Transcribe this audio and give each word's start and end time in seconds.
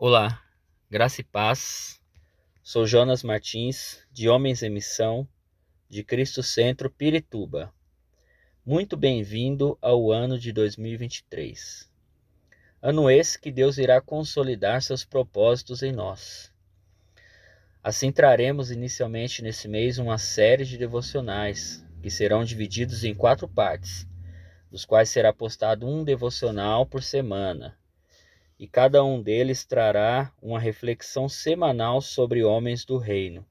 Olá, 0.00 0.40
graça 0.88 1.22
e 1.22 1.24
paz. 1.24 2.00
Sou 2.62 2.86
Jonas 2.86 3.24
Martins, 3.24 4.06
de 4.12 4.28
Homens 4.28 4.62
em 4.62 4.70
Missão, 4.70 5.26
de 5.90 6.04
Cristo 6.04 6.40
Centro, 6.40 6.88
Pirituba. 6.88 7.74
Muito 8.64 8.96
bem-vindo 8.96 9.76
ao 9.82 10.12
ano 10.12 10.38
de 10.38 10.52
2023. 10.52 11.90
Ano 12.80 13.10
esse 13.10 13.40
que 13.40 13.50
Deus 13.50 13.76
irá 13.76 14.00
consolidar 14.00 14.82
seus 14.82 15.04
propósitos 15.04 15.82
em 15.82 15.90
nós. 15.90 16.52
Assim 17.82 18.12
traremos 18.12 18.70
inicialmente 18.70 19.42
nesse 19.42 19.66
mês 19.66 19.98
uma 19.98 20.16
série 20.16 20.64
de 20.64 20.78
devocionais 20.78 21.84
que 22.00 22.08
serão 22.08 22.44
divididos 22.44 23.02
em 23.02 23.16
quatro 23.16 23.48
partes, 23.48 24.06
dos 24.70 24.84
quais 24.84 25.08
será 25.08 25.32
postado 25.32 25.88
um 25.88 26.04
devocional 26.04 26.86
por 26.86 27.02
semana 27.02 27.76
e 28.58 28.66
cada 28.66 29.04
um 29.04 29.22
deles 29.22 29.64
trará 29.64 30.32
uma 30.42 30.58
reflexão 30.58 31.28
semanal 31.28 32.00
sobre 32.00 32.42
homens 32.42 32.84
do 32.84 32.98
reino. 32.98 33.46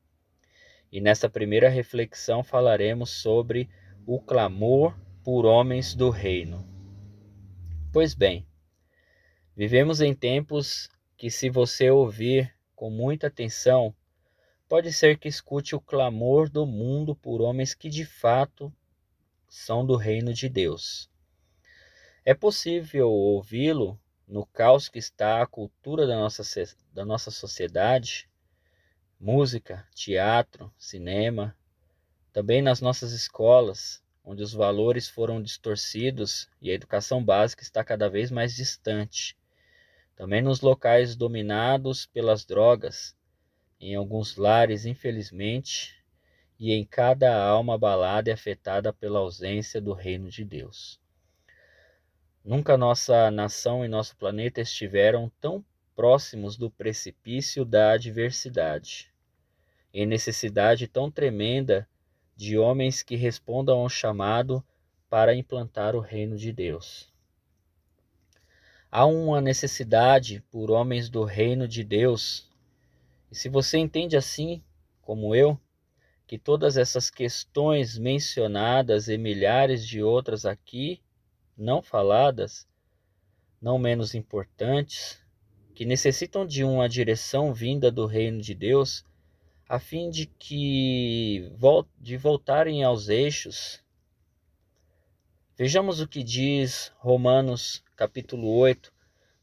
E 0.92 1.00
nessa 1.00 1.30
primeira 1.30 1.70
reflexão 1.70 2.44
falaremos 2.44 3.10
sobre 3.10 3.70
o 4.06 4.20
clamor 4.20 4.98
por 5.24 5.46
homens 5.46 5.96
do 5.96 6.10
reino. 6.10 6.68
Pois 7.92 8.14
bem, 8.14 8.46
vivemos 9.56 10.02
em 10.02 10.14
tempos 10.14 10.90
que, 11.16 11.32
se 11.32 11.50
você 11.50 11.90
ouvir 11.90 12.54
com 12.76 12.90
muita 12.90 13.28
atenção, 13.28 13.96
pode 14.68 14.92
ser 14.92 15.18
que 15.18 15.28
escute 15.28 15.76
o 15.76 15.80
clamor 15.80 16.50
do 16.50 16.66
mundo 16.66 17.16
por 17.16 17.42
homens 17.42 17.74
que 17.74 17.90
de 17.90 18.06
fato 18.06 18.72
são 19.48 19.86
do 19.86 19.96
reino 19.96 20.34
de 20.34 20.50
Deus. 20.50 21.10
É 22.26 22.34
possível 22.34 23.10
ouvi-lo 23.10 23.98
no 24.28 24.46
caos 24.46 24.90
que 24.90 25.00
está 25.00 25.42
a 25.42 25.48
cultura 25.48 26.06
da 26.06 26.18
nossa, 26.18 26.44
da 26.94 27.06
nossa 27.06 27.32
sociedade, 27.32 28.30
música, 29.18 29.88
teatro, 29.96 30.72
cinema, 30.78 31.56
também 32.34 32.62
nas 32.62 32.82
nossas 32.82 33.14
escolas, 33.14 34.04
onde 34.24 34.44
os 34.44 34.52
valores 34.52 35.08
foram 35.08 35.42
distorcidos 35.42 36.50
e 36.62 36.70
a 36.70 36.74
educação 36.74 37.24
básica 37.24 37.64
está 37.64 37.84
cada 37.84 38.10
vez 38.10 38.30
mais 38.30 38.54
distante. 38.54 39.38
Também 40.14 40.42
nos 40.42 40.60
locais 40.60 41.16
dominados 41.16 42.06
pelas 42.06 42.44
drogas, 42.44 43.16
em 43.80 43.96
alguns 43.96 44.36
lares, 44.36 44.86
infelizmente, 44.86 46.04
e 46.60 46.74
em 46.74 46.84
cada 46.84 47.42
alma 47.42 47.76
abalada 47.76 48.30
e 48.30 48.34
afetada 48.34 48.92
pela 48.92 49.20
ausência 49.20 49.80
do 49.80 49.94
reino 49.94 50.30
de 50.30 50.44
Deus. 50.44 51.00
Nunca 52.48 52.78
nossa 52.78 53.30
nação 53.30 53.84
e 53.84 53.90
nosso 53.90 54.16
planeta 54.16 54.62
estiveram 54.62 55.30
tão 55.42 55.62
próximos 55.94 56.56
do 56.56 56.72
precipício 56.72 57.66
da 57.66 57.92
adversidade, 57.92 59.12
em 59.94 60.06
necessidade 60.06 60.88
tão 60.88 61.12
tremenda 61.12 61.86
de 62.38 62.58
homens 62.58 63.04
que 63.04 63.18
respondam 63.18 63.80
ao 63.80 63.90
chamado 63.90 64.64
para 65.10 65.36
implantar 65.36 65.94
o 65.94 66.00
reino 66.00 66.38
de 66.38 66.54
Deus. 66.54 67.12
Há 68.90 69.06
uma 69.06 69.42
necessidade 69.42 70.42
por 70.50 70.72
homens 70.72 71.10
do 71.10 71.26
reino 71.26 71.68
de 71.68 71.84
Deus, 71.84 72.50
e 73.30 73.36
se 73.36 73.50
você 73.50 73.78
entende 73.78 74.16
assim, 74.16 74.64
como 75.02 75.36
eu, 75.36 75.60
que 76.26 76.38
todas 76.38 76.78
essas 76.78 77.10
questões 77.10 77.98
mencionadas 77.98 79.10
e 79.10 79.18
milhares 79.18 79.86
de 79.86 80.02
outras 80.02 80.46
aqui 80.46 81.02
não 81.58 81.82
faladas, 81.82 82.68
não 83.60 83.80
menos 83.80 84.14
importantes, 84.14 85.20
que 85.74 85.86
necessitam 85.86 86.46
de 86.46 86.64
uma 86.64 86.88
direção 86.88 87.54
vinda 87.54 87.92
do 87.92 88.06
reino 88.06 88.42
de 88.42 88.54
Deus, 88.54 89.04
a 89.68 89.80
fim 89.80 90.10
de 90.10 90.28
que 90.28 91.52
de 92.00 92.16
voltarem 92.16 92.84
aos 92.84 93.10
eixos. 93.10 93.84
Vejamos 95.58 96.00
o 96.00 96.08
que 96.08 96.24
diz 96.24 96.94
Romanos 96.98 97.84
capítulo 97.96 98.48
8, 98.48 98.94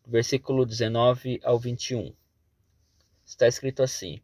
versículo 0.06 0.64
19 0.64 1.40
ao 1.42 1.58
21. 1.58 2.14
Está 3.24 3.48
escrito 3.48 3.82
assim: 3.82 4.20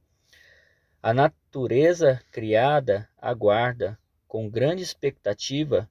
A 1.03 1.13
natureza 1.13 2.23
criada 2.31 3.09
aguarda 3.19 3.99
com 4.29 4.49
grande 4.49 4.83
expectativa 4.83 5.91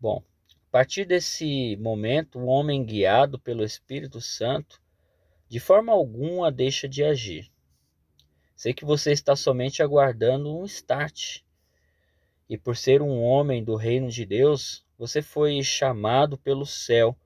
Bom, 0.00 0.22
a 0.68 0.70
partir 0.70 1.04
desse 1.04 1.76
momento, 1.76 2.38
o 2.38 2.46
homem 2.46 2.84
guiado 2.84 3.36
pelo 3.36 3.64
Espírito 3.64 4.20
Santo, 4.20 4.80
de 5.48 5.58
forma 5.58 5.92
alguma 5.92 6.52
deixa 6.52 6.88
de 6.88 7.02
agir. 7.02 7.50
Sei 8.54 8.72
que 8.72 8.84
você 8.84 9.10
está 9.10 9.34
somente 9.34 9.82
aguardando 9.82 10.56
um 10.56 10.64
start. 10.64 11.40
E 12.48 12.56
por 12.56 12.76
ser 12.76 13.02
um 13.02 13.20
homem 13.20 13.64
do 13.64 13.74
reino 13.74 14.08
de 14.08 14.24
Deus, 14.24 14.86
você 14.96 15.20
foi 15.20 15.60
chamado 15.64 16.38
pelo 16.38 16.64
céu 16.64 17.18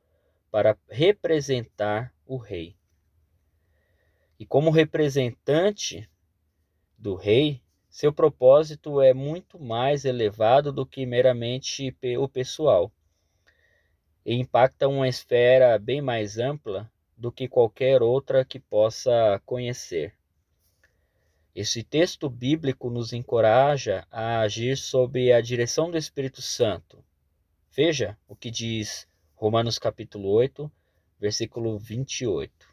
para 0.50 0.77
representar 0.88 2.15
o 2.27 2.38
rei. 2.38 2.75
E 4.38 4.47
como 4.47 4.71
representante 4.71 6.09
do 6.97 7.15
rei, 7.16 7.62
seu 7.93 8.11
propósito 8.11 9.03
é 9.03 9.13
muito 9.13 9.61
mais 9.61 10.07
elevado 10.07 10.73
do 10.73 10.87
que 10.87 11.05
meramente 11.05 11.95
o 12.19 12.27
pessoal 12.27 12.91
e 14.25 14.35
impacta 14.35 14.89
uma 14.89 15.07
esfera 15.07 15.79
bem 15.79 16.01
mais 16.01 16.39
ampla 16.39 16.91
do 17.15 17.31
que 17.31 17.47
qualquer 17.47 18.01
outra 18.03 18.47
que 18.47 18.59
possa 18.59 19.43
conhecer. 19.45 20.15
Esse 21.55 21.83
texto 21.83 22.31
bíblico 22.31 22.89
nos 22.89 23.13
encoraja 23.13 24.07
a 24.11 24.41
agir 24.41 24.79
sob 24.79 25.31
a 25.31 25.43
direção 25.43 25.91
do 25.91 25.99
Espírito 25.99 26.41
Santo. 26.41 27.05
Veja 27.71 28.17
o 28.27 28.35
que 28.35 28.51
diz 28.51 29.07
Romanos 29.35 29.79
capítulo 29.79 30.31
8, 30.31 30.73
versículo 31.21 31.79
28. 31.79 32.67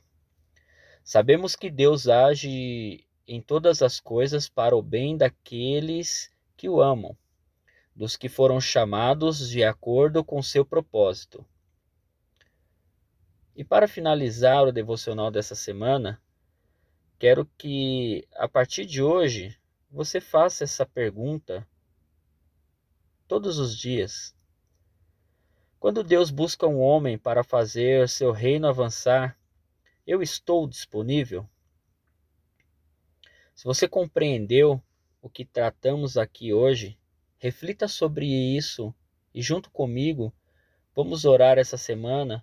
Sabemos 1.04 1.58
que 1.58 1.70
Deus 1.70 2.08
age 2.08 3.06
em 3.32 3.40
todas 3.40 3.84
as 3.84 4.00
coisas 4.00 4.50
para 4.50 4.76
o 4.76 4.82
bem 4.82 5.16
daqueles 5.16 6.32
que 6.58 6.68
o 6.68 6.82
amam, 6.82 7.16
dos 7.96 8.18
que 8.18 8.28
foram 8.28 8.60
chamados 8.60 9.48
de 9.48 9.64
acordo 9.64 10.24
com 10.24 10.42
seu 10.42 10.66
propósito. 10.66 11.46
E 13.56 13.64
para 13.64 13.88
finalizar 13.88 14.64
o 14.64 14.72
devocional 14.72 15.30
dessa 15.30 15.54
semana, 15.54 16.20
quero 17.20 17.46
que 17.56 18.28
a 18.34 18.48
partir 18.48 18.84
de 18.88 19.00
hoje 19.00 19.56
você 19.92 20.20
faça 20.20 20.64
essa 20.64 20.84
pergunta 20.84 21.68
todos 23.28 23.60
os 23.60 23.78
dias. 23.78 24.34
Quando 25.80 26.04
Deus 26.04 26.32
busca 26.32 26.66
um 26.66 26.80
homem 26.80 27.16
para 27.16 27.44
fazer 27.44 28.10
seu 28.10 28.32
reino 28.32 28.68
avançar, 28.68 29.38
eu 30.08 30.20
estou 30.24 30.68
disponível? 30.68 31.48
Se 33.60 33.66
você 33.66 33.90
compreendeu 33.90 34.82
o 35.22 35.30
que 35.30 35.44
tratamos 35.44 36.16
aqui 36.16 36.54
hoje, 36.54 36.98
reflita 37.38 37.90
sobre 37.90 38.26
isso 38.26 38.96
e, 39.36 39.42
junto 39.42 39.70
comigo, 39.70 40.34
vamos 40.96 41.26
orar 41.26 41.58
essa 41.58 41.76
semana 41.76 42.42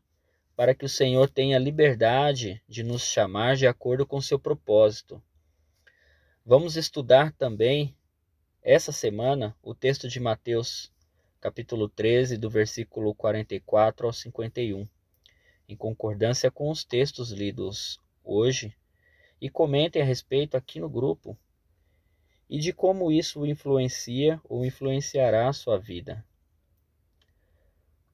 para 0.54 0.74
que 0.74 0.84
o 0.84 0.88
Senhor 0.90 1.30
tenha 1.30 1.58
liberdade 1.58 2.62
de 2.68 2.82
nos 2.82 3.00
chamar 3.00 3.56
de 3.56 3.66
acordo 3.66 4.04
com 4.04 4.20
seu 4.20 4.38
propósito. 4.38 5.22
Vamos 6.44 6.76
estudar 6.76 7.32
também 7.32 7.96
essa 8.62 8.92
semana 8.92 9.56
o 9.62 9.74
texto 9.74 10.10
de 10.10 10.20
Mateus, 10.20 10.92
capítulo 11.40 11.88
13, 11.88 12.36
do 12.36 12.50
versículo 12.50 13.14
44 13.14 14.06
ao 14.06 14.12
51, 14.12 14.86
em 15.66 15.76
concordância 15.76 16.50
com 16.50 16.70
os 16.70 16.84
textos 16.84 17.32
lidos 17.32 17.98
hoje 18.22 18.76
e 19.40 19.50
comentem 19.50 20.00
a 20.00 20.04
respeito 20.04 20.56
aqui 20.56 20.80
no 20.80 20.88
grupo 20.88 21.36
e 22.48 22.58
de 22.58 22.72
como 22.72 23.10
isso 23.10 23.44
influencia 23.44 24.40
ou 24.44 24.64
influenciará 24.64 25.48
a 25.48 25.52
sua 25.52 25.78
vida. 25.78 26.24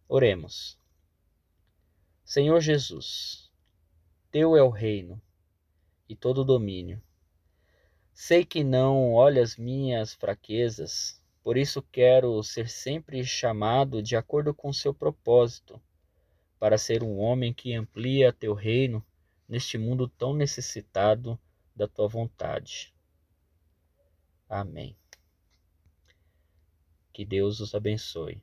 Oremos. 0.08 0.78
Senhor 2.24 2.60
Jesus, 2.60 3.50
Teu 4.30 4.56
é 4.56 4.62
o 4.62 4.70
reino 4.70 5.20
e 6.08 6.16
todo 6.16 6.40
o 6.40 6.44
domínio. 6.44 7.02
Sei 8.14 8.44
que 8.44 8.62
não 8.64 9.12
olha 9.12 9.42
as 9.42 9.56
minhas 9.56 10.14
fraquezas, 10.14 11.20
por 11.42 11.56
isso 11.56 11.82
quero 11.82 12.42
ser 12.42 12.68
sempre 12.68 13.24
chamado 13.24 14.02
de 14.02 14.16
acordo 14.16 14.54
com 14.54 14.72
seu 14.72 14.94
propósito, 14.94 15.80
para 16.58 16.78
ser 16.78 17.02
um 17.02 17.18
homem 17.18 17.52
que 17.52 17.74
amplia 17.74 18.32
teu 18.32 18.54
reino 18.54 19.04
neste 19.48 19.76
mundo 19.78 20.08
tão 20.08 20.34
necessitado 20.34 21.38
da 21.74 21.88
tua 21.88 22.08
vontade. 22.08 22.94
Amém. 24.48 24.96
Que 27.12 27.24
Deus 27.24 27.60
os 27.60 27.74
abençoe. 27.74 28.42